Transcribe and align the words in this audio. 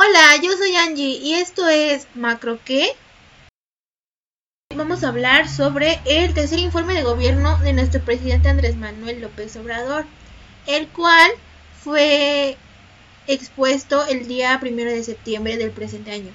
Hola, 0.00 0.40
yo 0.40 0.56
soy 0.56 0.76
Angie 0.76 1.18
y 1.20 1.34
esto 1.34 1.68
es 1.68 2.06
Macro 2.14 2.60
qué. 2.64 2.92
Vamos 4.72 5.02
a 5.02 5.08
hablar 5.08 5.48
sobre 5.48 5.98
el 6.04 6.34
tercer 6.34 6.60
informe 6.60 6.94
de 6.94 7.02
gobierno 7.02 7.58
de 7.58 7.72
nuestro 7.72 8.00
presidente 8.04 8.48
Andrés 8.48 8.76
Manuel 8.76 9.20
López 9.20 9.56
Obrador, 9.56 10.04
el 10.68 10.86
cual 10.86 11.32
fue 11.82 12.56
expuesto 13.26 14.06
el 14.06 14.28
día 14.28 14.60
primero 14.60 14.88
de 14.88 15.02
septiembre 15.02 15.56
del 15.56 15.72
presente 15.72 16.12
año. 16.12 16.30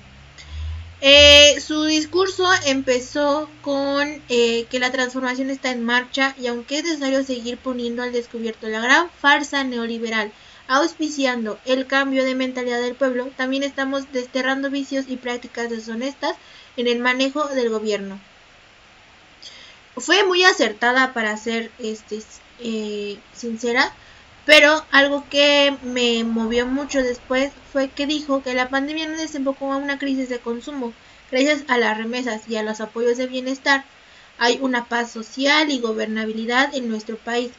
Eh, 1.00 1.62
su 1.62 1.86
discurso 1.86 2.46
empezó 2.66 3.50
con 3.62 4.22
eh, 4.28 4.66
que 4.70 4.80
la 4.80 4.92
transformación 4.92 5.50
está 5.50 5.72
en 5.72 5.86
marcha 5.86 6.36
y 6.38 6.48
aunque 6.48 6.80
es 6.80 6.84
necesario 6.84 7.24
seguir 7.24 7.58
poniendo 7.58 8.04
al 8.04 8.12
descubierto 8.12 8.68
la 8.68 8.82
gran 8.82 9.10
farsa 9.10 9.64
neoliberal, 9.64 10.34
auspiciando 10.68 11.60
el 11.66 11.88
cambio 11.88 12.24
de 12.24 12.36
mentalidad 12.36 12.82
del 12.82 12.96
pueblo, 12.96 13.30
también 13.36 13.64
estamos 13.64 14.12
desterrando 14.12 14.70
vicios 14.70 15.06
y 15.08 15.18
prácticas 15.18 15.70
deshonestas 15.70 16.36
en 16.78 16.88
el 16.88 17.00
manejo 17.00 17.48
del 17.48 17.70
gobierno. 17.70 18.20
Fue 19.96 20.24
muy 20.24 20.44
acertada 20.44 21.14
para 21.14 21.38
ser 21.38 21.72
este, 21.80 22.24
eh, 22.60 23.20
sincera, 23.34 23.94
pero 24.46 24.86
algo 24.92 25.24
que 25.30 25.78
me 25.84 26.24
movió 26.24 26.66
mucho 26.66 27.02
después 27.02 27.52
fue 27.72 27.90
que 27.90 28.08
dijo 28.08 28.42
que 28.42 28.54
la 28.54 28.70
pandemia 28.70 29.08
no 29.08 29.18
desembocó 29.18 29.72
a 29.72 29.78
una 29.78 30.00
crisis 30.00 30.30
de 30.30 30.40
consumo. 30.40 30.94
Gracias 31.32 31.64
a 31.68 31.78
las 31.78 31.98
remesas 31.98 32.48
y 32.48 32.56
a 32.56 32.64
los 32.64 32.82
apoyos 32.82 33.18
de 33.18 33.28
bienestar, 33.28 33.86
hay 34.38 34.58
una 34.62 34.86
paz 34.86 35.12
social 35.12 35.72
y 35.72 35.80
gobernabilidad 35.80 36.74
en 36.76 36.90
nuestro 36.90 37.18
país. 37.18 37.52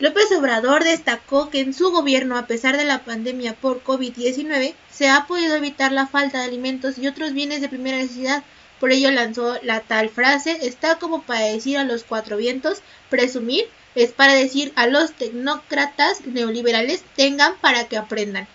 López 0.00 0.30
Obrador 0.30 0.84
destacó 0.84 1.50
que 1.50 1.60
en 1.60 1.74
su 1.74 1.90
gobierno, 1.90 2.38
a 2.38 2.46
pesar 2.46 2.76
de 2.76 2.84
la 2.84 3.04
pandemia 3.04 3.54
por 3.54 3.82
COVID-19, 3.82 4.74
se 4.92 5.08
ha 5.08 5.26
podido 5.26 5.56
evitar 5.56 5.90
la 5.90 6.06
falta 6.06 6.38
de 6.38 6.44
alimentos 6.44 6.98
y 6.98 7.08
otros 7.08 7.32
bienes 7.32 7.60
de 7.60 7.68
primera 7.68 7.96
necesidad. 7.96 8.44
Por 8.78 8.92
ello 8.92 9.10
lanzó 9.10 9.58
la 9.62 9.80
tal 9.80 10.08
frase, 10.08 10.58
está 10.62 11.00
como 11.00 11.22
para 11.22 11.40
decir 11.40 11.78
a 11.78 11.84
los 11.84 12.04
cuatro 12.04 12.36
vientos, 12.36 12.82
presumir 13.10 13.66
es 13.96 14.12
para 14.12 14.34
decir 14.34 14.72
a 14.76 14.86
los 14.86 15.12
tecnócratas 15.14 16.24
neoliberales 16.24 17.02
tengan 17.16 17.54
para 17.60 17.88
que 17.88 17.96
aprendan. 17.96 18.46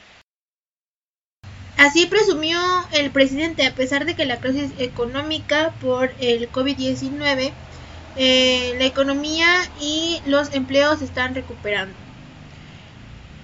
Así 1.76 2.06
presumió 2.06 2.58
el 2.94 3.12
presidente, 3.12 3.66
a 3.66 3.76
pesar 3.76 4.06
de 4.06 4.16
que 4.16 4.26
la 4.26 4.40
crisis 4.40 4.72
económica 4.78 5.74
por 5.82 6.14
el 6.22 6.50
COVID-19, 6.50 7.52
eh, 8.16 8.76
la 8.78 8.86
economía 8.86 9.48
y 9.80 10.22
los 10.26 10.54
empleos 10.54 11.00
se 11.00 11.06
están 11.06 11.36
recuperando. 11.36 11.94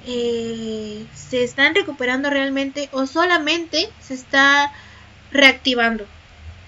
Eh, 0.05 1.05
¿Se 1.13 1.43
están 1.43 1.75
recuperando 1.75 2.29
realmente 2.29 2.89
o 2.91 3.05
solamente 3.05 3.89
se 3.99 4.13
está 4.13 4.71
reactivando? 5.31 6.05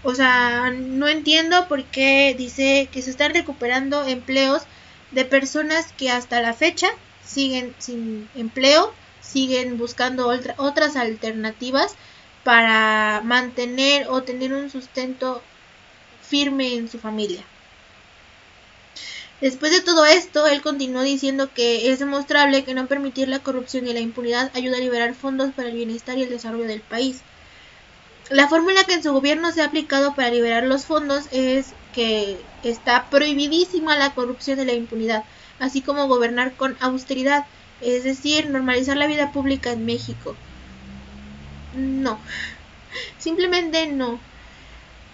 O 0.04 0.16
sea, 0.16 0.72
no 0.72 1.08
entiendo 1.08 1.68
por 1.68 1.84
qué 1.86 2.36
dice 2.38 2.90
que 2.92 3.02
se 3.02 3.12
están 3.12 3.34
recuperando 3.34 4.04
empleos 4.06 4.64
de 5.12 5.26
personas 5.26 5.92
que 5.98 6.10
hasta 6.10 6.42
la 6.42 6.54
fecha 6.54 6.88
siguen 7.24 7.74
sin 7.78 8.28
empleo, 8.36 8.94
siguen 9.22 9.78
buscando 9.78 10.32
otras 10.58 10.96
alternativas 10.96 11.96
para 12.44 13.22
mantener 13.24 14.08
o 14.10 14.24
tener 14.24 14.54
un 14.54 14.70
sustento 14.70 15.42
firme 16.22 16.76
en 16.76 16.90
su 16.90 16.98
familia. 17.00 17.51
Después 19.42 19.72
de 19.72 19.82
todo 19.82 20.06
esto, 20.06 20.46
él 20.46 20.62
continuó 20.62 21.02
diciendo 21.02 21.50
que 21.52 21.92
es 21.92 21.98
demostrable 21.98 22.64
que 22.64 22.76
no 22.76 22.86
permitir 22.86 23.28
la 23.28 23.40
corrupción 23.40 23.88
y 23.88 23.94
la 23.94 24.00
impunidad 24.00 24.52
ayuda 24.54 24.78
a 24.78 24.82
liberar 24.82 25.16
fondos 25.16 25.52
para 25.52 25.70
el 25.70 25.76
bienestar 25.76 26.16
y 26.20 26.24
el 26.24 26.30
desarrollo 26.30 26.66
del 26.66 26.82
país. 26.82 27.22
La 28.30 28.48
fórmula 28.48 28.84
que 28.84 28.94
en 28.94 29.04
su 29.04 29.12
gobierno 29.12 29.52
se 29.52 29.62
ha 29.62 29.66
aplicado 29.66 30.14
para 30.14 30.30
liberar 30.30 30.64
los 30.66 30.86
fondos 30.86 31.26
es 31.32 31.74
que 31.94 32.40
está 32.64 33.10
prohibidísima 33.10 33.98
la 33.98 34.14
corrupción 34.14 34.60
y 34.60 34.66
la 34.66 34.74
impunidad, 34.74 35.24
así 35.60 35.82
como 35.82 36.08
gobernar 36.08 36.54
con 36.54 36.78
austeridad, 36.80 37.48
es 37.82 38.04
decir, 38.04 38.48
normalizar 38.48 38.96
la 38.96 39.08
vida 39.08 39.32
pública 39.32 39.72
en 39.72 39.86
México. 39.86 40.36
No, 41.76 42.20
simplemente 43.18 43.88
no. 43.88 44.20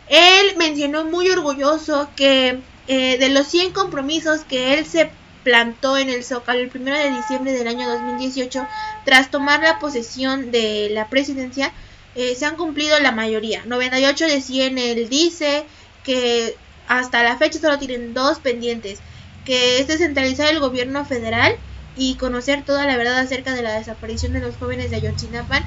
Él 0.10 0.58
mencionó 0.58 1.06
muy 1.06 1.30
orgulloso 1.30 2.10
que 2.18 2.60
eh, 2.88 3.18
de 3.18 3.30
los 3.30 3.48
100 3.48 3.74
compromisos 3.74 4.42
que 4.42 4.74
él 4.74 4.86
se 4.86 5.10
plantó 5.44 5.98
en 5.98 6.10
el 6.10 6.24
Zócalo 6.24 6.60
el 6.60 6.72
1 6.74 6.92
de 6.94 7.12
diciembre 7.12 7.54
del 7.54 7.68
año 7.68 7.90
2018, 7.90 8.68
tras 9.06 9.32
tomar 9.32 9.62
la 9.62 9.80
posesión 9.80 10.52
de 10.52 10.90
la 10.92 11.10
presidencia, 11.10 11.72
eh, 12.16 12.36
se 12.36 12.46
han 12.46 12.56
cumplido 12.56 13.00
la 13.00 13.12
mayoría. 13.12 13.64
98 13.66 14.26
de 14.26 14.42
100 14.42 14.78
él 14.78 15.10
dice 15.10 15.66
que 16.04 16.56
hasta 16.88 17.24
la 17.24 17.38
fecha 17.38 17.60
solo 17.60 17.78
tienen 17.78 18.14
dos 18.14 18.40
pendientes, 18.40 19.00
que 19.46 19.80
es 19.80 19.88
descentralizar 19.88 20.50
el 20.50 20.60
gobierno 20.60 21.06
federal 21.06 21.56
y 21.96 22.16
conocer 22.16 22.64
toda 22.66 22.86
la 22.86 22.98
verdad 22.98 23.20
acerca 23.20 23.54
de 23.54 23.62
la 23.62 23.78
desaparición 23.78 24.34
de 24.34 24.40
los 24.40 24.56
jóvenes 24.58 24.90
de 24.90 24.98
Ayotzinapan 24.98 25.64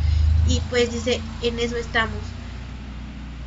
y 0.49 0.61
pues 0.71 0.93
dice, 0.93 1.21
en 1.43 1.59
eso 1.59 1.77
estamos. 1.77 2.40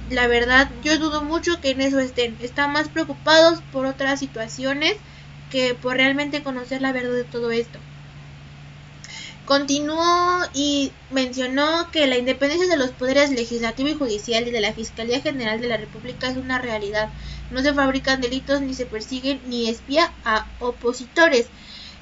La 0.10 0.28
verdad, 0.28 0.70
yo 0.84 0.98
dudo 0.98 1.22
mucho 1.22 1.60
que 1.62 1.72
en 1.72 1.82
eso 1.82 2.00
estén. 2.00 2.38
Están 2.42 2.74
más 2.74 2.90
preocupados 2.90 3.62
por 3.72 3.86
otras 3.86 4.20
situaciones 4.20 4.96
que 5.50 5.76
por 5.76 5.96
realmente 5.96 6.44
conocer 6.44 6.82
la 6.82 6.92
verdad 6.92 7.14
de 7.14 7.24
todo 7.24 7.52
esto. 7.52 7.80
Continuó 9.46 10.40
y 10.54 10.92
mencionó 11.12 11.92
que 11.92 12.08
la 12.08 12.18
independencia 12.18 12.68
de 12.68 12.78
los 12.78 12.92
poderes 12.92 13.30
legislativo 13.30 13.90
y 13.90 13.94
judicial 13.94 14.48
y 14.48 14.52
de 14.52 14.62
la 14.62 14.74
Fiscalía 14.74 15.20
General 15.20 15.60
de 15.60 15.68
la 15.68 15.78
República 15.78 16.30
es 16.30 16.38
una 16.38 16.60
realidad. 16.60 17.10
No 17.52 17.62
se 17.62 17.74
fabrican 17.74 18.22
delitos 18.22 18.62
ni 18.62 18.74
se 18.74 18.86
persiguen 18.86 19.42
ni 19.48 19.70
espía 19.70 20.14
a 20.24 20.48
opositores. 20.60 21.48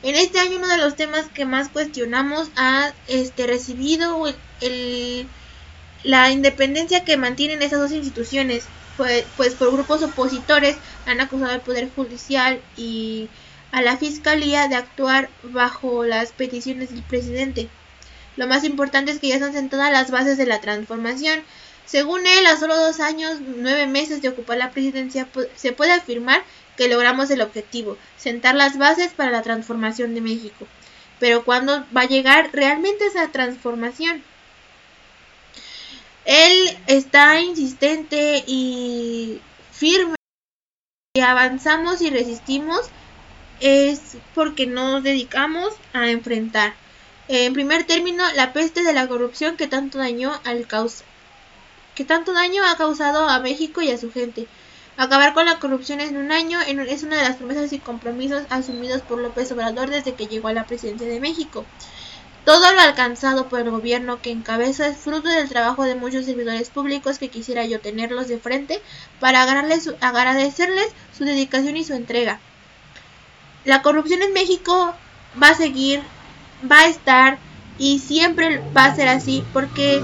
En 0.03 0.15
este 0.15 0.39
año 0.39 0.57
uno 0.57 0.67
de 0.67 0.77
los 0.77 0.95
temas 0.95 1.27
que 1.33 1.45
más 1.45 1.69
cuestionamos 1.69 2.49
ha 2.55 2.91
este, 3.07 3.47
recibido 3.47 4.23
el, 4.61 5.27
la 6.03 6.31
independencia 6.31 7.03
que 7.03 7.17
mantienen 7.17 7.61
esas 7.61 7.79
dos 7.79 7.91
instituciones, 7.91 8.63
pues, 8.97 9.25
pues 9.37 9.53
por 9.53 9.71
grupos 9.71 10.03
opositores 10.03 10.77
han 11.05 11.21
acusado 11.21 11.51
al 11.51 11.61
Poder 11.61 11.89
Judicial 11.95 12.61
y 12.77 13.29
a 13.71 13.81
la 13.81 13.97
Fiscalía 13.97 14.67
de 14.67 14.75
actuar 14.75 15.29
bajo 15.43 16.03
las 16.03 16.31
peticiones 16.31 16.91
del 16.91 17.03
presidente. 17.03 17.69
Lo 18.37 18.47
más 18.47 18.63
importante 18.63 19.11
es 19.11 19.19
que 19.19 19.27
ya 19.27 19.35
están 19.35 19.53
sentadas 19.53 19.91
las 19.91 20.11
bases 20.11 20.37
de 20.37 20.45
la 20.45 20.61
transformación. 20.61 21.41
Según 21.85 22.25
él, 22.25 22.45
a 22.45 22.57
solo 22.57 22.77
dos 22.77 22.99
años, 22.99 23.39
nueve 23.41 23.87
meses 23.87 24.21
de 24.21 24.29
ocupar 24.29 24.57
la 24.57 24.71
presidencia, 24.71 25.27
se 25.55 25.71
puede 25.73 25.91
afirmar 25.91 26.43
que 26.77 26.87
logramos 26.87 27.29
el 27.31 27.41
objetivo, 27.41 27.97
sentar 28.17 28.55
las 28.55 28.77
bases 28.77 29.11
para 29.13 29.31
la 29.31 29.41
transformación 29.41 30.15
de 30.15 30.21
México. 30.21 30.67
Pero 31.19 31.43
¿cuándo 31.43 31.85
va 31.95 32.01
a 32.01 32.07
llegar 32.07 32.49
realmente 32.53 33.05
esa 33.05 33.27
transformación? 33.27 34.23
Él 36.25 36.77
está 36.87 37.39
insistente 37.41 38.43
y 38.45 39.41
firme. 39.71 40.15
Y 41.13 41.21
avanzamos 41.21 42.01
y 42.01 42.09
resistimos 42.09 42.81
es 43.59 44.17
porque 44.33 44.65
nos 44.65 45.03
dedicamos 45.03 45.73
a 45.93 46.09
enfrentar. 46.09 46.73
En 47.27 47.53
primer 47.53 47.85
término, 47.85 48.23
la 48.35 48.53
peste 48.53 48.83
de 48.83 48.93
la 48.93 49.07
corrupción 49.07 49.55
que 49.55 49.67
tanto 49.67 49.99
daño 49.99 50.31
al 50.43 50.67
causa, 50.67 51.05
que 51.95 52.03
tanto 52.03 52.33
daño 52.33 52.63
ha 52.65 52.75
causado 52.75 53.29
a 53.29 53.39
México 53.39 53.81
y 53.81 53.91
a 53.91 53.97
su 53.97 54.11
gente. 54.11 54.47
Acabar 54.97 55.33
con 55.33 55.45
la 55.45 55.59
corrupción 55.59 56.01
en 56.01 56.17
un 56.17 56.31
año 56.31 56.59
es 56.61 57.03
una 57.03 57.17
de 57.17 57.23
las 57.23 57.37
promesas 57.37 57.71
y 57.71 57.79
compromisos 57.79 58.43
asumidos 58.49 59.01
por 59.01 59.19
López 59.19 59.51
Obrador 59.51 59.89
desde 59.89 60.13
que 60.13 60.27
llegó 60.27 60.49
a 60.49 60.53
la 60.53 60.65
presidencia 60.65 61.07
de 61.07 61.19
México. 61.19 61.65
Todo 62.45 62.73
lo 62.73 62.81
alcanzado 62.81 63.49
por 63.49 63.59
el 63.59 63.69
gobierno 63.69 64.21
que 64.21 64.31
encabeza 64.31 64.87
es 64.87 64.97
fruto 64.97 65.29
del 65.29 65.49
trabajo 65.49 65.83
de 65.83 65.95
muchos 65.95 66.25
servidores 66.25 66.69
públicos 66.69 67.19
que 67.19 67.29
quisiera 67.29 67.65
yo 67.65 67.79
tenerlos 67.79 68.27
de 68.27 68.39
frente 68.39 68.81
para 69.19 69.43
agradecerles 69.43 70.87
su 71.17 71.23
dedicación 71.23 71.77
y 71.77 71.83
su 71.83 71.93
entrega 71.93 72.39
la 73.65 73.81
corrupción 73.81 74.21
en 74.21 74.33
México 74.33 74.93
va 75.41 75.49
a 75.49 75.55
seguir, 75.55 76.01
va 76.69 76.79
a 76.79 76.87
estar 76.87 77.37
y 77.77 77.99
siempre 77.99 78.61
va 78.75 78.85
a 78.85 78.95
ser 78.95 79.07
así 79.07 79.43
porque 79.53 80.01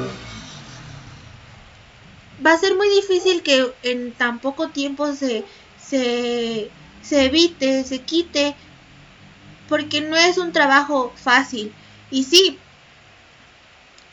va 2.46 2.54
a 2.54 2.58
ser 2.58 2.76
muy 2.76 2.90
difícil 2.90 3.42
que 3.42 3.72
en 3.84 4.12
tan 4.14 4.40
poco 4.40 4.70
tiempo 4.70 5.14
se, 5.14 5.44
se, 5.82 6.70
se 7.02 7.26
evite, 7.26 7.84
se 7.84 8.00
quite, 8.00 8.56
porque 9.68 10.02
no 10.02 10.16
es 10.16 10.38
un 10.38 10.52
trabajo 10.52 11.12
fácil. 11.16 11.74
Y 12.12 12.24
sí, 12.24 12.58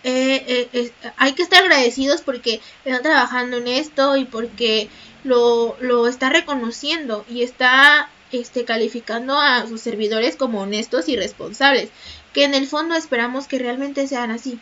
eh, 0.02 0.68
eh, 0.72 0.92
hay 1.16 1.32
que 1.32 1.42
estar 1.42 1.62
agradecidos 1.62 2.20
porque 2.20 2.60
está 2.84 3.00
trabajando 3.00 3.56
en 3.56 3.68
esto 3.68 4.16
y 4.16 4.24
porque 4.26 4.88
lo, 5.22 5.76
lo 5.80 6.06
está 6.06 6.28
reconociendo 6.28 7.24
y 7.28 7.42
está 7.42 8.10
este, 8.32 8.64
calificando 8.64 9.38
a 9.38 9.66
sus 9.66 9.80
servidores 9.80 10.36
como 10.36 10.60
honestos 10.60 11.08
y 11.08 11.16
responsables, 11.16 11.90
que 12.32 12.44
en 12.44 12.54
el 12.54 12.66
fondo 12.66 12.94
esperamos 12.96 13.46
que 13.46 13.58
realmente 13.58 14.06
sean 14.06 14.30
así. 14.30 14.58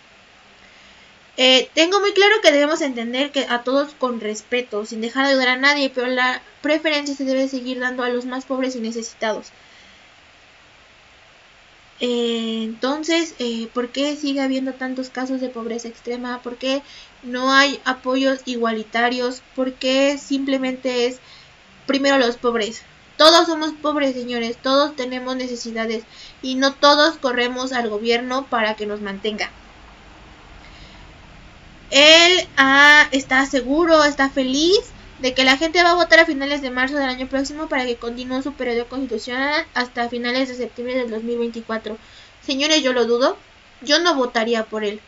Eh, 1.38 1.70
tengo 1.74 1.98
muy 2.00 2.12
claro 2.12 2.36
que 2.42 2.52
debemos 2.52 2.82
entender 2.82 3.32
que 3.32 3.46
a 3.48 3.62
todos 3.62 3.94
con 3.94 4.20
respeto, 4.20 4.84
sin 4.84 5.00
dejar 5.00 5.24
de 5.24 5.30
ayudar 5.30 5.48
a 5.48 5.56
nadie, 5.56 5.90
pero 5.92 6.06
la 6.08 6.42
preferencia 6.60 7.14
se 7.14 7.24
debe 7.24 7.48
seguir 7.48 7.80
dando 7.80 8.02
a 8.02 8.10
los 8.10 8.26
más 8.26 8.44
pobres 8.44 8.76
y 8.76 8.80
necesitados. 8.80 9.46
Eh, 12.04 12.64
entonces, 12.64 13.36
eh, 13.38 13.68
¿por 13.72 13.90
qué 13.90 14.16
sigue 14.16 14.40
habiendo 14.40 14.72
tantos 14.74 15.08
casos 15.08 15.40
de 15.40 15.48
pobreza 15.48 15.86
extrema? 15.86 16.42
¿Por 16.42 16.56
qué 16.56 16.82
no 17.22 17.52
hay 17.52 17.80
apoyos 17.84 18.40
igualitarios? 18.44 19.40
¿Por 19.54 19.74
qué 19.74 20.18
simplemente 20.18 21.06
es 21.06 21.20
primero 21.86 22.18
los 22.18 22.36
pobres? 22.38 22.82
Todos 23.16 23.46
somos 23.46 23.72
pobres, 23.74 24.14
señores, 24.14 24.56
todos 24.56 24.96
tenemos 24.96 25.36
necesidades 25.36 26.02
y 26.42 26.56
no 26.56 26.74
todos 26.74 27.18
corremos 27.18 27.72
al 27.72 27.88
gobierno 27.88 28.46
para 28.50 28.74
que 28.74 28.86
nos 28.86 29.00
mantenga. 29.00 29.52
Él 31.92 32.48
ah, 32.56 33.06
está 33.12 33.46
seguro, 33.46 34.02
está 34.02 34.28
feliz 34.28 34.80
de 35.22 35.34
que 35.34 35.44
la 35.44 35.56
gente 35.56 35.84
va 35.84 35.92
a 35.92 35.94
votar 35.94 36.18
a 36.18 36.26
finales 36.26 36.62
de 36.62 36.70
marzo 36.70 36.96
del 36.96 37.08
año 37.08 37.28
próximo 37.28 37.68
para 37.68 37.86
que 37.86 37.94
continúe 37.94 38.42
su 38.42 38.54
periodo 38.54 38.88
constitucional 38.88 39.64
hasta 39.72 40.08
finales 40.08 40.48
de 40.48 40.56
septiembre 40.56 40.96
del 40.96 41.10
2024. 41.10 41.96
Señores, 42.44 42.82
yo 42.82 42.92
lo 42.92 43.06
dudo. 43.06 43.36
Yo 43.82 44.00
no 44.00 44.16
votaría 44.16 44.64
por 44.64 44.82
él. 44.82 45.00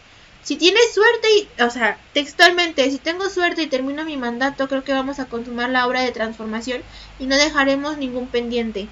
Si 0.43 0.55
tiene 0.55 0.79
suerte 0.93 1.29
y, 1.37 1.63
o 1.63 1.69
sea, 1.69 1.99
textualmente, 2.13 2.89
si 2.91 2.99
tengo 2.99 3.29
suerte 3.29 3.63
y 3.63 3.67
termino 3.67 4.05
mi 4.05 4.17
mandato, 4.17 4.69
creo 4.69 4.85
que 4.85 4.93
vamos 4.93 5.19
a 5.19 5.27
consumar 5.27 5.71
la 5.71 5.87
obra 5.87 6.03
de 6.03 6.13
transformación 6.13 6.83
y 7.19 7.27
no 7.27 7.37
dejaremos 7.37 7.99
ningún 7.99 8.29
pendiente. 8.29 8.87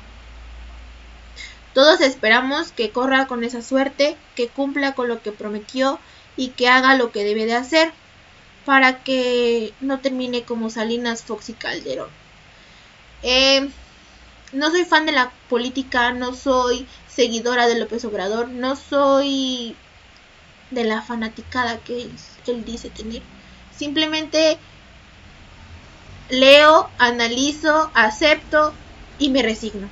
Todos 1.72 2.00
esperamos 2.00 2.72
que 2.72 2.90
corra 2.90 3.28
con 3.28 3.44
esa 3.44 3.62
suerte, 3.62 4.16
que 4.34 4.48
cumpla 4.48 4.94
con 4.94 5.06
lo 5.06 5.22
que 5.22 5.30
prometió 5.30 6.00
y 6.36 6.48
que 6.48 6.68
haga 6.68 6.96
lo 6.96 7.12
que 7.12 7.22
debe 7.22 7.46
de 7.46 7.54
hacer 7.54 7.92
para 8.64 9.02
que 9.02 9.72
no 9.80 10.00
termine 10.00 10.44
como 10.44 10.70
Salinas, 10.70 11.22
Fox 11.22 11.48
y 11.48 11.54
Calderón. 11.54 12.10
Eh, 13.22 13.68
no 14.52 14.70
soy 14.70 14.84
fan 14.84 15.06
de 15.06 15.12
la 15.12 15.32
política, 15.48 16.12
no 16.12 16.34
soy 16.34 16.86
seguidora 17.08 17.66
de 17.66 17.78
López 17.78 18.04
Obrador, 18.04 18.48
no 18.48 18.76
soy 18.76 19.76
de 20.70 20.84
la 20.84 21.02
fanaticada 21.02 21.78
que 21.78 22.10
él 22.46 22.64
dice 22.64 22.90
tener. 22.90 23.22
Simplemente 23.76 24.58
leo, 26.28 26.88
analizo, 26.98 27.90
acepto 27.94 28.72
y 29.18 29.30
me 29.30 29.42
resigno. 29.42 29.88